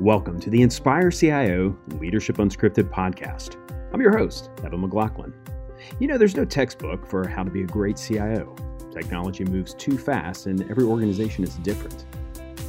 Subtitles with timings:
[0.00, 3.56] Welcome to the Inspire CIO Leadership Unscripted podcast.
[3.92, 5.34] I'm your host, Evan McLaughlin.
[5.98, 8.56] You know, there's no textbook for how to be a great CIO.
[8.90, 12.06] Technology moves too fast, and every organization is different.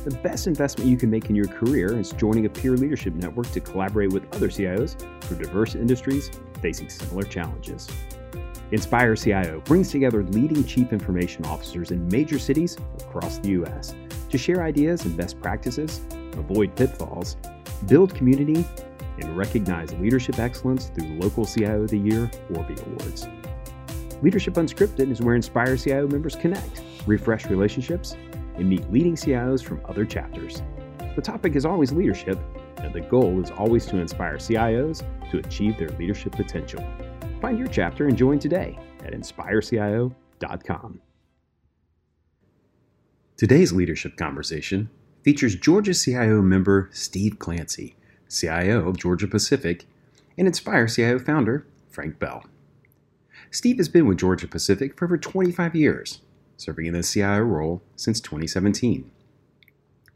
[0.03, 3.49] The best investment you can make in your career is joining a peer leadership network
[3.51, 7.87] to collaborate with other CIOs from diverse industries facing similar challenges.
[8.73, 13.95] Inspire CIO brings together leading chief information officers in major cities across the U.S.
[14.31, 16.01] to share ideas and best practices
[16.37, 17.37] avoid pitfalls,
[17.87, 18.65] build community,
[19.19, 23.27] and recognize leadership excellence through local CIO of the Year Orbie Awards.
[24.21, 28.15] Leadership Unscripted is where Inspire CIO members connect, refresh relationships,
[28.55, 30.61] and meet leading CIOs from other chapters.
[31.15, 32.39] The topic is always leadership,
[32.77, 36.83] and the goal is always to inspire CIOs to achieve their leadership potential.
[37.41, 41.01] Find your chapter and join today at inspirecio.com.
[43.41, 44.87] Today's leadership conversation
[45.23, 47.95] features Georgia CIO member Steve Clancy,
[48.29, 49.87] CIO of Georgia Pacific,
[50.37, 52.45] and Inspire CIO founder Frank Bell.
[53.49, 56.21] Steve has been with Georgia Pacific for over 25 years,
[56.55, 59.09] serving in the CIO role since 2017.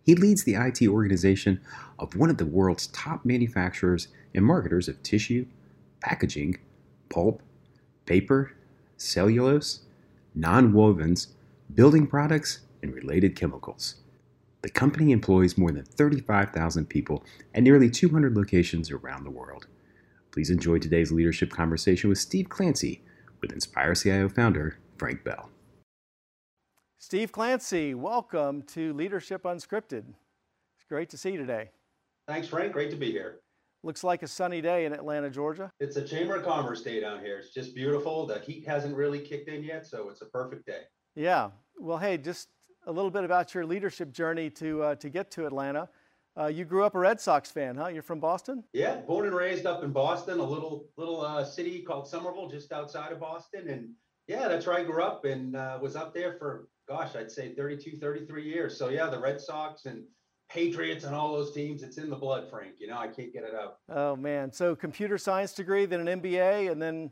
[0.04, 1.62] He leads the IT organization
[1.98, 5.48] of one of the world's top manufacturers and marketers of tissue,
[6.00, 6.60] packaging,
[7.10, 7.42] pulp,
[8.06, 8.54] paper,
[8.98, 9.80] cellulose,
[10.36, 11.30] non-wovens,
[11.74, 13.96] building products, and related chemicals.
[14.62, 19.68] The company employs more than 35,000 people at nearly 200 locations around the world.
[20.32, 23.04] Please enjoy today's leadership conversation with Steve Clancy
[23.42, 25.50] with Inspire CIO founder Frank Bell.
[26.98, 30.06] Steve Clancy, welcome to Leadership Unscripted.
[30.76, 31.70] It's great to see you today.
[32.28, 32.74] Thanks, Frank.
[32.74, 33.40] Great to be here.
[33.84, 35.72] Looks like a sunny day in Atlanta, Georgia.
[35.80, 37.38] It's a Chamber of Commerce day down here.
[37.38, 38.26] It's just beautiful.
[38.26, 40.82] The heat hasn't really kicked in yet, so it's a perfect day.
[41.16, 41.52] Yeah.
[41.78, 42.50] Well, hey, just
[42.86, 45.90] a little bit about your leadership journey to, uh, to get to Atlanta.
[46.38, 47.88] Uh, you grew up a Red Sox fan, huh?
[47.88, 48.64] You're from Boston?
[48.74, 52.74] Yeah, born and raised up in Boston, a little little uh, city called Somerville, just
[52.74, 53.70] outside of Boston.
[53.70, 53.92] And
[54.28, 57.54] yeah, that's where I grew up and uh, was up there for, gosh, I'd say
[57.56, 58.78] 32, 33 years.
[58.78, 60.04] So yeah, the Red Sox and
[60.50, 62.76] Patriots and all those teams, it's in the blood, Frank.
[62.80, 63.78] You know, I can't get it out.
[63.90, 64.52] Oh, man.
[64.52, 67.12] So computer science degree, then an MBA, and then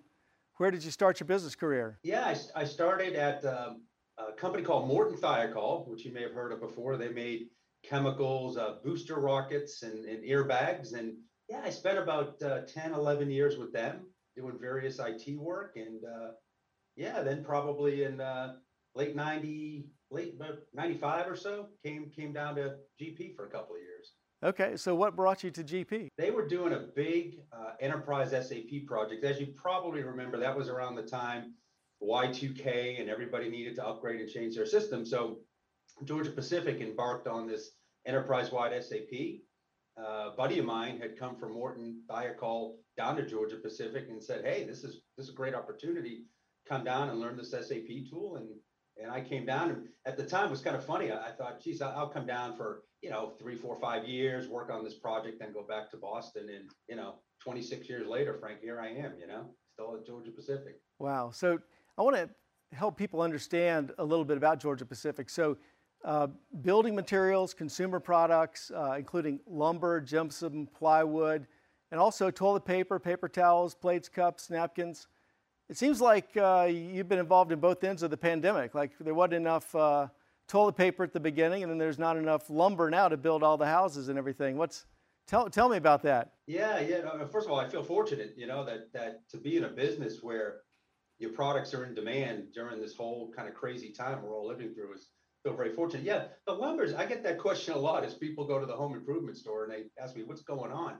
[0.58, 2.00] where did you start your business career?
[2.04, 3.84] Yeah, I, I started at um,
[4.18, 6.98] a company called Morton Thiokol, which you may have heard of before.
[6.98, 7.48] They made
[7.84, 10.94] chemicals, uh, booster rockets, and, and, airbags.
[10.94, 11.16] And
[11.50, 15.76] yeah, I spent about uh, 10, 11 years with them doing various IT work.
[15.76, 16.32] And uh,
[16.96, 18.54] yeah, then probably in uh,
[18.96, 20.36] late 90, late
[20.74, 24.14] 95 or so, came, came down to GP for a couple of years.
[24.44, 26.10] Okay, so what brought you to GP?
[26.18, 29.24] They were doing a big uh, enterprise SAP project.
[29.24, 31.54] As you probably remember, that was around the time
[32.04, 35.06] Y2K and everybody needed to upgrade and change their system.
[35.06, 35.40] So
[36.04, 37.72] Georgia Pacific embarked on this
[38.06, 39.42] enterprise-wide SAP.
[39.96, 44.44] Uh, buddy of mine had come from Morton Thiokol down to Georgia Pacific and said,
[44.44, 46.26] "Hey, this is this is a great opportunity.
[46.68, 48.50] Come down and learn this SAP tool." And
[48.98, 51.12] and I came down, and at the time it was kind of funny.
[51.12, 54.72] I, I thought, "Geez, I'll come down for you know three, four, five years, work
[54.72, 58.62] on this project, then go back to Boston." And you know, 26 years later, Frank,
[58.62, 59.14] here I am.
[59.20, 60.82] You know, still at Georgia Pacific.
[60.98, 61.30] Wow.
[61.30, 61.60] So
[61.98, 62.30] I want to
[62.76, 65.30] help people understand a little bit about Georgia Pacific.
[65.30, 65.58] So,
[66.04, 66.28] uh,
[66.62, 71.48] building materials, consumer products, uh, including lumber, gypsum, plywood,
[71.92, 75.08] and also toilet paper, paper towels, plates, cups, napkins.
[75.70, 78.76] It seems like uh, you've been involved in both ends of the pandemic.
[78.76, 80.08] Like there wasn't enough uh,
[80.48, 83.56] toilet paper at the beginning, and then there's not enough lumber now to build all
[83.56, 84.58] the houses and everything.
[84.58, 84.86] What's
[85.26, 86.34] tell tell me about that?
[86.48, 87.26] Yeah, yeah.
[87.32, 90.22] First of all, I feel fortunate, you know, that that to be in a business
[90.22, 90.62] where
[91.20, 94.74] your products are in demand during this whole kind of crazy time we're all living
[94.74, 95.10] through is
[95.44, 96.04] feel very fortunate.
[96.04, 98.94] Yeah, the lumbers, I get that question a lot as people go to the home
[98.94, 100.96] improvement store and they ask me what's going on.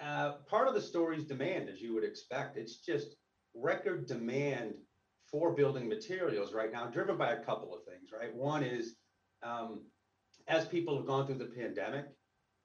[0.00, 2.56] Uh, part of the story is demand, as you would expect.
[2.56, 3.16] It's just
[3.54, 4.74] record demand
[5.30, 8.34] for building materials right now, driven by a couple of things, right?
[8.34, 8.96] One is
[9.42, 9.82] um,
[10.48, 12.06] as people have gone through the pandemic,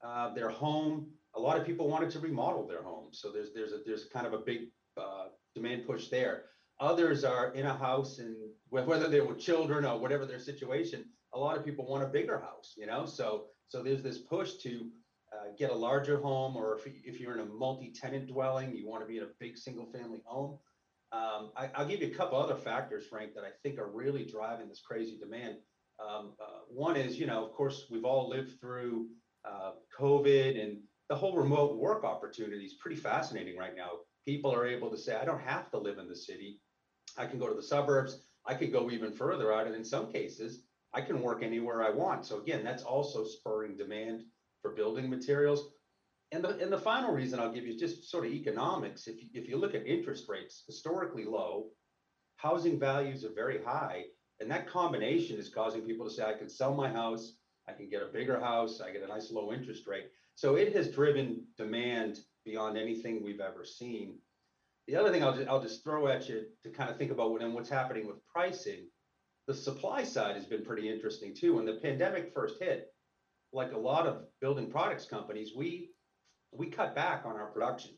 [0.03, 3.19] uh, their home, a lot of people wanted to remodel their homes.
[3.21, 4.69] So there's there's a there's kind of a big
[4.99, 6.45] uh, demand push there.
[6.79, 8.35] Others are in a house and
[8.69, 12.39] whether they're with children or whatever their situation, a lot of people want a bigger
[12.39, 13.05] house, you know?
[13.05, 14.87] So, so there's this push to
[15.33, 19.01] uh, get a larger home, or if, if you're in a multi-tenant dwelling, you want
[19.03, 20.57] to be in a big single family home.
[21.11, 24.25] Um, I, will give you a couple other factors, Frank, that I think are really
[24.25, 25.57] driving this crazy demand.
[25.99, 29.07] Um, uh, one is, you know, of course, we've all lived through
[29.45, 30.77] uh, COVID and
[31.09, 33.91] the whole remote work opportunity is pretty fascinating right now.
[34.25, 36.59] People are able to say, I don't have to live in the city.
[37.17, 38.21] I can go to the suburbs.
[38.45, 39.67] I could go even further out.
[39.67, 42.25] And in some cases, I can work anywhere I want.
[42.25, 44.23] So again, that's also spurring demand
[44.61, 45.69] for building materials.
[46.31, 49.07] And the, and the final reason I'll give you is just sort of economics.
[49.07, 51.67] If you, if you look at interest rates, historically low,
[52.37, 54.05] housing values are very high.
[54.39, 57.33] And that combination is causing people to say, I can sell my house,
[57.67, 60.11] I can get a bigger house, I get a nice low interest rate.
[60.35, 64.19] So it has driven demand beyond anything we've ever seen.
[64.87, 67.31] The other thing I'll just, I'll just throw at you to kind of think about
[67.31, 68.87] what, and what's happening with pricing,
[69.47, 71.55] the supply side has been pretty interesting too.
[71.55, 72.87] When the pandemic first hit,
[73.53, 75.91] like a lot of building products companies, we
[76.51, 77.91] we cut back on our production.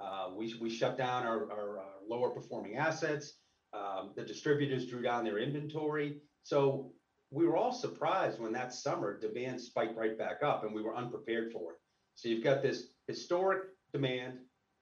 [0.00, 3.34] Uh, we, we shut down our, our, our lower performing assets.
[3.74, 6.20] Um, the distributors drew down their inventory.
[6.42, 6.92] So
[7.30, 10.96] we were all surprised when that summer demand spiked right back up and we were
[10.96, 11.78] unprepared for it.
[12.14, 14.38] So you've got this historic demand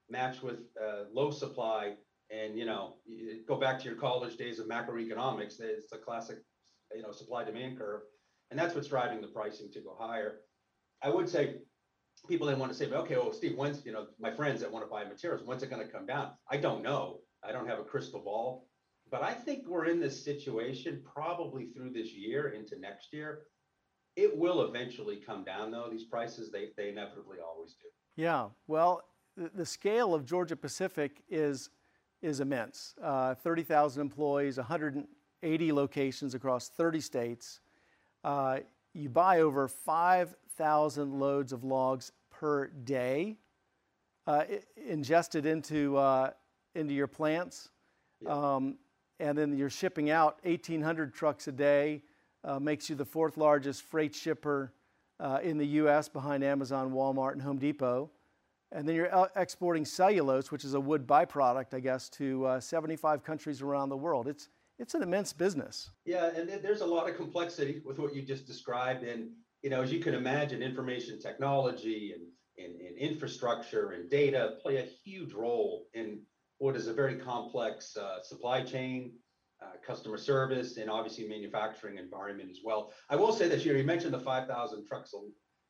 [0.09, 1.95] matched with uh, low supply.
[2.31, 6.37] And, you know, you go back to your college days of macroeconomics, it's a classic,
[6.95, 8.01] you know, supply demand curve.
[8.51, 10.41] And that's what's driving the pricing to go higher.
[11.01, 11.55] I would say
[12.27, 14.85] people then want to say, okay, well, Steve, when's, you know, my friends that want
[14.85, 16.31] to buy materials, when's it going to come down?
[16.51, 17.21] I don't know.
[17.43, 18.67] I don't have a crystal ball.
[19.09, 23.43] But I think we're in this situation probably through this year into next year.
[24.15, 25.87] It will eventually come down, though.
[25.89, 27.87] These prices, they, they inevitably always do.
[28.21, 28.49] Yeah.
[28.67, 29.03] Well,
[29.39, 31.69] the, the scale of Georgia Pacific is,
[32.21, 37.61] is immense uh, 30,000 employees, 180 locations across 30 states.
[38.23, 38.59] Uh,
[38.93, 43.37] you buy over 5,000 loads of logs per day
[44.27, 44.43] uh,
[44.87, 46.31] ingested into, uh,
[46.75, 47.69] into your plants.
[48.21, 48.55] Yeah.
[48.55, 48.77] Um,
[49.21, 52.03] and then you're shipping out 1,800 trucks a day,
[52.43, 54.73] uh, makes you the fourth largest freight shipper
[55.19, 58.09] uh, in the US behind Amazon, Walmart, and Home Depot.
[58.71, 62.59] And then you're uh, exporting cellulose, which is a wood byproduct, I guess, to uh,
[62.59, 64.27] 75 countries around the world.
[64.27, 65.89] It's, it's an immense business.
[66.05, 69.03] Yeah, and there's a lot of complexity with what you just described.
[69.03, 69.31] And,
[69.63, 72.27] you know, as you can imagine, information technology and,
[72.63, 76.21] and, and infrastructure and data play a huge role in
[76.59, 79.13] what is a very complex uh, supply chain,
[79.61, 82.93] uh, customer service, and obviously manufacturing environment as well.
[83.09, 85.13] I will say this year, you mentioned the 5,000 trucks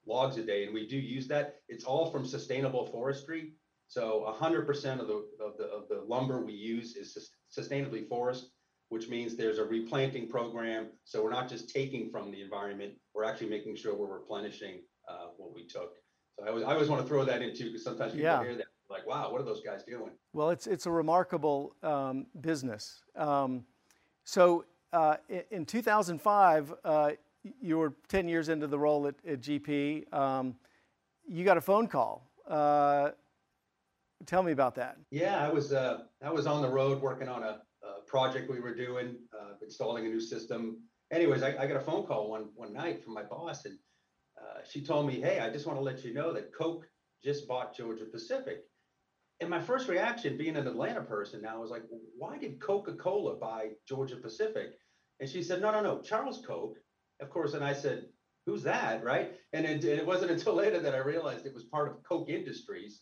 [0.06, 1.56] logs a day, and we do use that.
[1.68, 3.54] It's all from sustainable forestry.
[3.88, 8.52] So 100% of the, of the, of the lumber we use is sustainably forest,
[8.90, 10.88] which means there's a replanting program.
[11.06, 15.28] So we're not just taking from the environment, we're actually making sure we're replenishing uh,
[15.38, 15.96] what we took.
[16.38, 18.44] So I always, I always want to throw that into because sometimes people yeah.
[18.44, 20.12] hear that like, wow, what are those guys doing?
[20.34, 23.04] Well, it's it's a remarkable um, business.
[23.16, 23.66] Um,
[24.24, 27.12] so uh, in, in, 2005, uh,
[27.44, 30.12] you were 10 years into the role at, at GP.
[30.14, 30.56] Um,
[31.28, 32.30] you got a phone call.
[32.48, 33.12] Uh,
[34.26, 34.98] tell me about that.
[35.12, 38.60] Yeah, I was uh, I was on the road working on a, a project we
[38.60, 40.82] were doing, uh, installing a new system.
[41.12, 43.78] Anyways, I, I, got a phone call one one night from my boss, and
[44.40, 46.88] uh, she told me, "Hey, I just want to let you know that Coke
[47.24, 48.64] just bought Georgia Pacific."
[49.42, 51.84] And my first reaction, being an Atlanta person now, was like,
[52.18, 54.72] why did Coca Cola buy Georgia Pacific?
[55.20, 56.76] And she said, no, no, no, Charles Koch.
[57.22, 58.06] Of course, and I said,
[58.46, 59.34] who's that, right?
[59.54, 63.02] And it, it wasn't until later that I realized it was part of Koch Industries,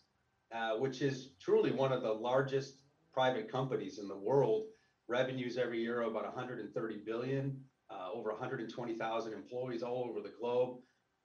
[0.54, 2.82] uh, which is truly one of the largest
[3.12, 4.66] private companies in the world.
[5.08, 7.58] Revenues every year about 130 billion,
[7.90, 10.78] uh, over 120,000 employees all over the globe.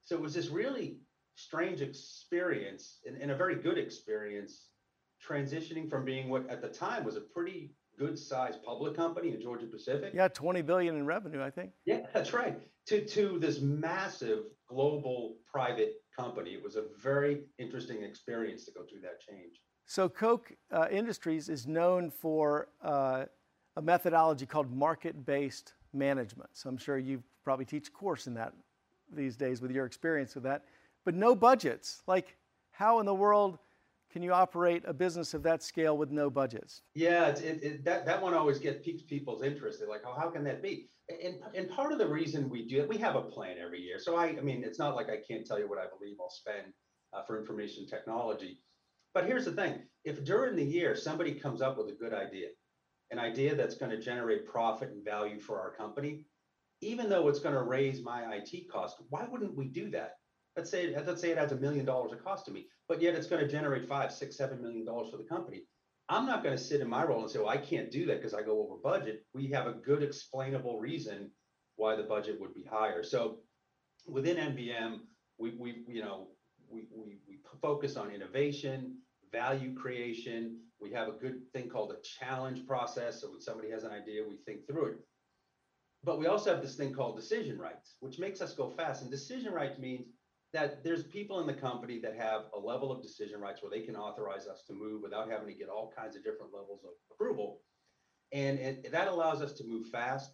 [0.06, 0.98] So it was this really
[1.36, 4.68] strange experience and, and a very good experience
[5.28, 9.42] transitioning from being what at the time was a pretty good sized public company in
[9.42, 10.14] Georgia Pacific.
[10.14, 11.72] Yeah, 20 billion in revenue, I think.
[11.86, 12.58] Yeah, that's right.
[12.88, 16.52] To to this massive global private company.
[16.52, 19.62] It was a very interesting experience to go through that change.
[19.86, 23.26] So Koch uh, Industries is known for uh,
[23.76, 26.50] a methodology called market-based management.
[26.54, 28.54] So I'm sure you probably teach a course in that
[29.12, 30.64] these days with your experience with that.
[31.06, 32.02] But no budgets.
[32.08, 32.36] Like
[32.72, 33.60] how in the world
[34.12, 36.82] can you operate a business of that scale with no budgets?
[36.94, 39.80] Yeah, it, it, that, that one always gets piques people's interest.
[39.80, 40.90] They're like, oh, how can that be?
[41.10, 44.00] And, and part of the reason we do it, we have a plan every year.
[44.00, 46.30] So I, I mean, it's not like I can't tell you what I believe I'll
[46.30, 46.74] spend
[47.14, 48.60] uh, for information technology.
[49.14, 52.48] But here's the thing: if during the year somebody comes up with a good idea,
[53.12, 56.26] an idea that's going to generate profit and value for our company,
[56.82, 60.16] even though it's going to raise my IT cost, why wouldn't we do that?
[60.56, 63.16] Let's say let's say it adds a million dollars of cost to me, but yet
[63.16, 65.64] it's going to generate five, six, seven million dollars for the company.
[66.10, 68.18] I'm not going to sit in my role and say, well, I can't do that
[68.18, 69.26] because I go over budget.
[69.34, 71.32] We have a good explainable reason
[71.76, 73.04] why the budget would be higher.
[73.04, 73.40] So
[74.08, 75.00] within MBM,
[75.38, 76.28] we, we you know,
[76.70, 78.98] we, we, we focus on innovation,
[79.32, 80.60] value creation.
[80.80, 83.22] We have a good thing called a challenge process.
[83.22, 84.98] So when somebody has an idea, we think through it.
[86.04, 89.02] But we also have this thing called decision rights, which makes us go fast.
[89.02, 90.08] And decision rights means
[90.54, 93.86] that there's people in the company that have a level of decision rights where they
[93.86, 96.92] can authorize us to move without having to get all kinds of different levels of
[97.12, 97.62] approval.
[98.32, 100.32] And that allows us to move fast.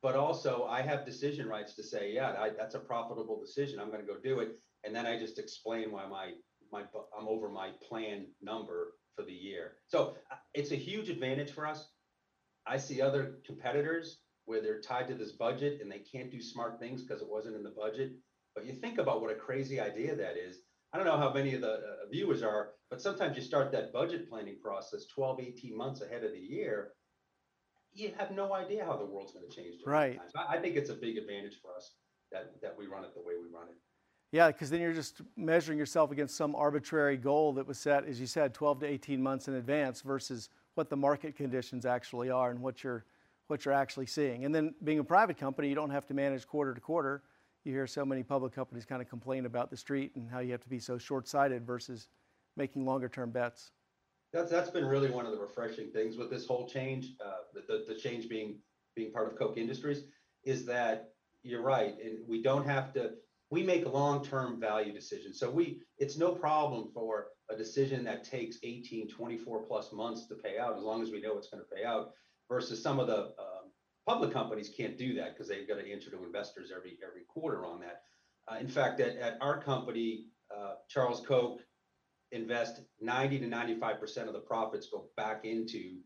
[0.00, 3.78] But also, I have decision rights to say, yeah, I, that's a profitable decision.
[3.78, 4.58] I'm going to go do it.
[4.84, 6.32] And then I just explain why my
[6.72, 6.82] my
[7.16, 9.74] I'm over my plan number for the year.
[9.86, 11.90] So uh, it's a huge advantage for us.
[12.66, 16.80] I see other competitors where they're tied to this budget and they can't do smart
[16.80, 18.12] things because it wasn't in the budget.
[18.54, 20.58] But you think about what a crazy idea that is.
[20.92, 21.80] I don't know how many of the uh,
[22.10, 26.32] viewers are, but sometimes you start that budget planning process 12, 18 months ahead of
[26.32, 26.90] the year.
[27.94, 29.76] You have no idea how the world's going to change.
[29.86, 30.20] Right.
[30.36, 31.94] I think it's a big advantage for us
[32.30, 33.76] that, that we run it the way we run it.
[34.32, 38.18] Yeah, because then you're just measuring yourself against some arbitrary goal that was set, as
[38.18, 42.50] you said, 12 to 18 months in advance versus what the market conditions actually are
[42.50, 43.04] and what you're
[43.48, 44.46] what you're actually seeing.
[44.46, 47.22] And then being a private company, you don't have to manage quarter to quarter.
[47.64, 50.52] You hear so many public companies kind of complain about the street and how you
[50.52, 52.08] have to be so short-sighted versus
[52.56, 53.70] making longer-term bets.
[54.32, 57.14] That's that's been really one of the refreshing things with this whole change.
[57.24, 58.56] Uh, the, the change being
[58.96, 60.04] being part of Koch Industries
[60.44, 61.10] is that
[61.42, 63.12] you're right, and we don't have to
[63.52, 65.38] we make long-term value decisions.
[65.38, 70.34] So we, it's no problem for a decision that takes 18, 24 plus months to
[70.36, 72.12] pay out, as long as we know it's going to pay out,
[72.48, 73.51] versus some of the uh,
[74.06, 77.64] public companies can't do that because they've got to answer to investors every every quarter
[77.64, 78.02] on that.
[78.48, 81.60] Uh, in fact, at, at our company, uh, Charles Koch
[82.32, 85.98] invest 90 to 95 percent of the profits go back into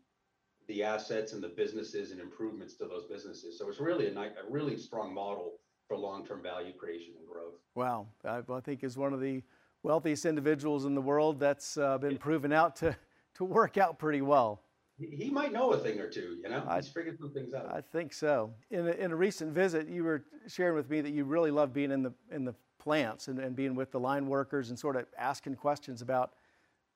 [0.67, 3.57] the assets and the businesses and improvements to those businesses.
[3.57, 5.53] So it's really a, a really strong model
[5.87, 7.53] for long-term value creation and growth.
[7.73, 9.41] Wow, I, I think is one of the
[9.83, 11.39] wealthiest individuals in the world.
[11.39, 12.95] That's uh, been proven out to
[13.35, 14.61] to work out pretty well.
[14.99, 16.63] He might know a thing or two, you know.
[16.67, 17.71] I, He's figured some things out.
[17.71, 18.51] I think so.
[18.71, 21.71] In a, in a recent visit, you were sharing with me that you really love
[21.71, 24.95] being in the in the plants and, and being with the line workers and sort
[24.95, 26.33] of asking questions about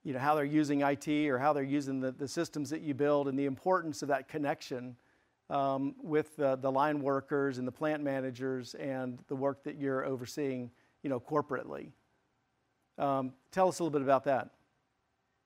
[0.03, 2.95] you know how they're using IT or how they're using the, the systems that you
[2.95, 4.95] build and the importance of that connection
[5.51, 10.05] um, with the, the line workers and the plant managers and the work that you're
[10.05, 10.71] overseeing,
[11.03, 11.91] you know, corporately.
[12.97, 14.51] Um, tell us a little bit about that.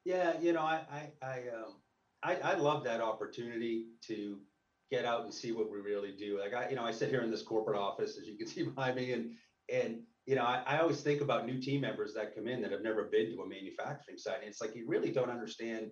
[0.05, 1.73] Yeah, you know, I I I, um,
[2.25, 4.39] I, I love that opportunity to
[4.91, 6.39] get out and see what we really do.
[6.39, 8.63] Like I, you know, I sit here in this corporate office, as you can see
[8.63, 9.31] behind me, and
[9.71, 12.71] and you know, I, I always think about new team members that come in that
[12.71, 14.39] have never been to a manufacturing site.
[14.39, 15.91] And it's like you really don't understand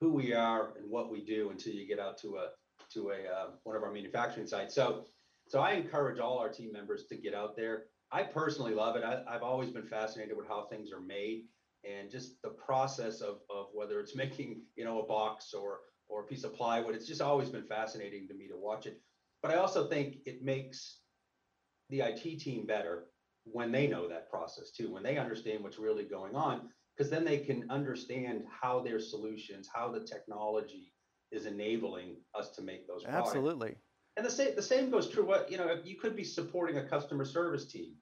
[0.00, 2.48] who we are and what we do until you get out to a
[2.94, 4.74] to a uh, one of our manufacturing sites.
[4.74, 5.04] So,
[5.48, 7.84] so I encourage all our team members to get out there.
[8.10, 9.04] I personally love it.
[9.04, 11.44] I, have always been fascinated with how things are made
[11.88, 16.22] and just the process of, of whether it's making you know a box or or
[16.22, 16.94] a piece of plywood.
[16.94, 19.00] It's just always been fascinating to me to watch it.
[19.42, 21.00] But I also think it makes
[21.90, 23.06] the IT team better
[23.44, 27.24] when they know that process too, when they understand what's really going on, because then
[27.24, 30.92] they can understand how their solutions, how the technology
[31.30, 33.28] is enabling us to make those products.
[33.28, 33.76] Absolutely.
[34.16, 35.26] And the same the same goes true.
[35.26, 37.94] What you know, you could be supporting a customer service team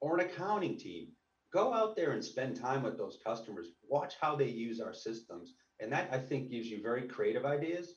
[0.00, 1.08] or an accounting team.
[1.52, 3.68] Go out there and spend time with those customers.
[3.88, 7.94] Watch how they use our systems, and that I think gives you very creative ideas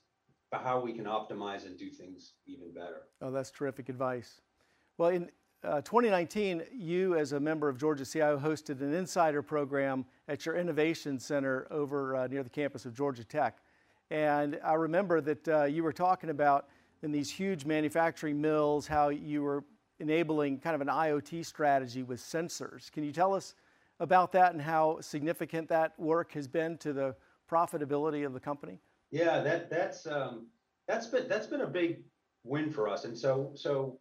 [0.49, 3.03] for how we can optimize and do things even better.
[3.21, 4.41] Oh, that's terrific advice.
[4.97, 5.29] Well, in
[5.63, 10.55] uh, 2019, you, as a member of Georgia CIO, hosted an insider program at your
[10.55, 13.59] innovation center over uh, near the campus of Georgia Tech.
[14.09, 16.67] And I remember that uh, you were talking about
[17.03, 19.63] in these huge manufacturing mills how you were
[20.01, 22.91] enabling kind of an IoT strategy with sensors.
[22.91, 23.55] Can you tell us
[23.99, 27.15] about that and how significant that work has been to the
[27.49, 28.79] profitability of the company?
[29.11, 30.47] Yeah, that that's um,
[30.87, 32.03] that's been that's been a big
[32.43, 33.05] win for us.
[33.05, 33.99] And so so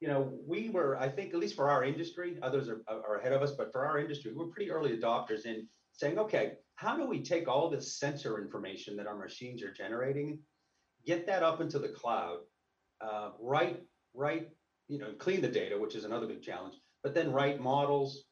[0.00, 3.32] you know we were I think at least for our industry, others are, are ahead
[3.32, 6.96] of us, but for our industry, we were pretty early adopters in saying, okay, how
[6.96, 10.40] do we take all this sensor information that our machines are generating,
[11.06, 12.38] get that up into the cloud,
[13.00, 13.80] uh, right
[14.14, 14.48] write,
[14.88, 18.24] you know, clean the data, which is another big challenge, but then write models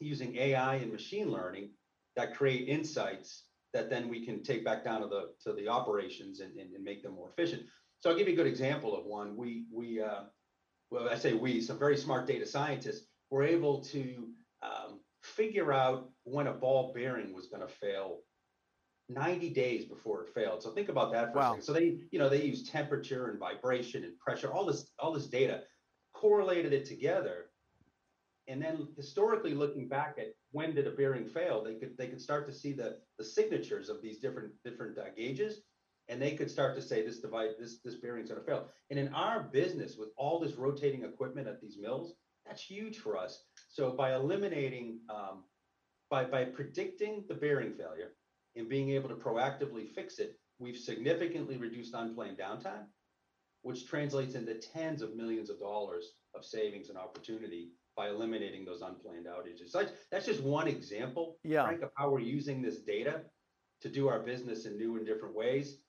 [0.00, 1.70] using AI and machine learning
[2.16, 6.40] that create insights that then we can take back down to the to the operations
[6.40, 7.62] and, and, and make them more efficient.
[8.00, 9.36] So I'll give you a good example of one.
[9.36, 10.22] We we uh,
[10.90, 14.28] well I say we some very smart data scientists were able to
[14.62, 18.20] um, figure out when a ball bearing was going to fail
[19.08, 20.62] 90 days before it failed.
[20.62, 21.52] So think about that for wow.
[21.52, 21.62] a second.
[21.62, 25.26] So they, you know, they use temperature and vibration and pressure, all this, all this
[25.26, 25.62] data,
[26.20, 27.38] correlated it together.
[28.50, 32.24] And then historically looking back at when did a bearing fail, they could they could
[32.28, 35.54] start to see the the signatures of these different different uh, gauges,
[36.08, 38.62] and they could start to say this device this this bearing's going to fail.
[38.90, 42.08] And in our business, with all this rotating equipment at these mills,
[42.46, 43.44] That's huge for us.
[43.68, 45.44] So by eliminating, um,
[46.10, 48.12] by, by predicting the bearing failure
[48.54, 52.86] and being able to proactively fix it, we've significantly reduced unplanned downtime,
[53.66, 58.80] which translates into tens of millions of dollars of savings and opportunity by eliminating those
[58.80, 59.70] unplanned outages.
[59.70, 61.64] So that's, just one example, Yeah.
[61.66, 63.22] Frank, of how we're using this data
[63.80, 65.80] to do our business in new and different ways.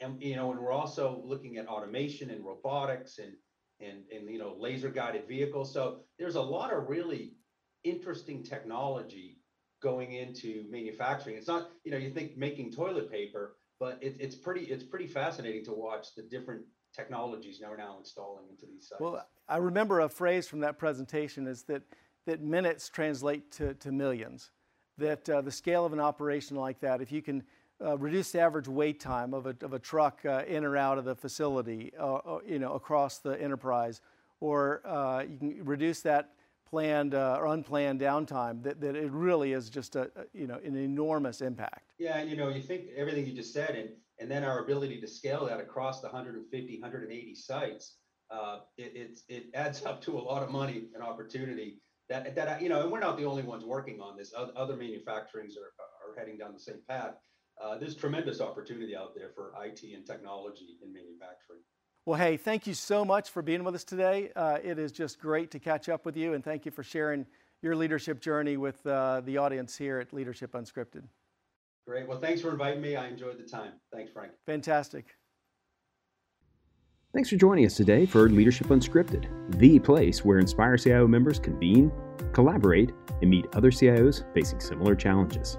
[0.00, 3.32] And, you know, and we're also looking at automation and robotics and,
[3.80, 5.72] and, and, you know, laser guided vehicles.
[5.72, 7.34] So there's a lot of really
[7.82, 9.40] interesting technology
[9.82, 11.36] going into manufacturing.
[11.36, 15.08] It's not, you know, you think making toilet paper, but it, it's pretty, it's pretty
[15.08, 16.62] fascinating to watch the different
[16.94, 19.00] technologies now are now installing into these sites.
[19.00, 21.82] Well, I remember a phrase from that presentation is that,
[22.26, 24.50] that minutes translate to, to millions.
[24.96, 27.42] That uh, the scale of an operation like that, if you can
[27.84, 30.98] uh, reduce the average wait time of a, of a truck uh, in or out
[30.98, 34.00] of the facility, uh, uh, you know, across the enterprise,
[34.40, 36.30] or uh, you can reduce that
[36.64, 40.76] planned or unplanned downtime, that, that it really is just a, a, you know, an
[40.76, 41.92] enormous impact.
[41.98, 45.06] Yeah, you know, you think everything you just said, and and then our ability to
[45.06, 47.96] scale that across the 150, 180 sites,
[48.30, 52.68] uh, it, it adds up to a lot of money and opportunity that, that, you
[52.68, 54.32] know, and we're not the only ones working on this.
[54.36, 57.14] Other manufacturings are, are heading down the same path.
[57.62, 61.60] Uh, there's tremendous opportunity out there for IT and technology in manufacturing.
[62.04, 64.30] Well, hey, thank you so much for being with us today.
[64.36, 67.24] Uh, it is just great to catch up with you, and thank you for sharing
[67.62, 71.04] your leadership journey with uh, the audience here at Leadership Unscripted.
[71.86, 72.08] Great.
[72.08, 72.96] Well, thanks for inviting me.
[72.96, 73.72] I enjoyed the time.
[73.92, 74.32] Thanks, Frank.
[74.46, 75.16] Fantastic.
[77.12, 81.92] Thanks for joining us today for Leadership Unscripted, the place where Inspire CIO members convene,
[82.32, 85.58] collaborate, and meet other CIOs facing similar challenges.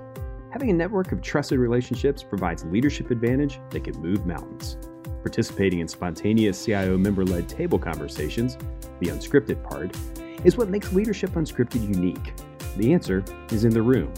[0.51, 4.77] Having a network of trusted relationships provides leadership advantage that can move mountains.
[5.21, 8.57] Participating in spontaneous CIO member led table conversations,
[8.99, 9.95] the unscripted part,
[10.43, 12.33] is what makes Leadership Unscripted unique.
[12.77, 14.11] The answer is in the room.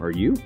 [0.00, 0.36] Are you?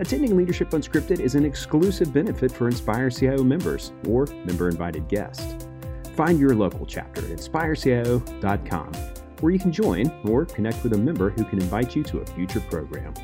[0.00, 5.68] Attending Leadership Unscripted is an exclusive benefit for Inspire CIO members or member invited guests.
[6.16, 8.92] Find your local chapter at inspirecio.com,
[9.40, 12.26] where you can join or connect with a member who can invite you to a
[12.26, 13.14] future program.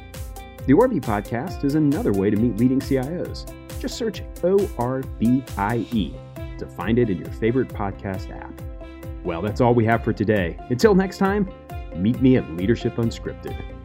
[0.67, 3.53] The Orbie podcast is another way to meet leading CIOs.
[3.81, 6.15] Just search O R B I E
[6.59, 8.53] to find it in your favorite podcast app.
[9.25, 10.57] Well, that's all we have for today.
[10.69, 11.51] Until next time,
[11.97, 13.80] meet me at Leadership Unscripted.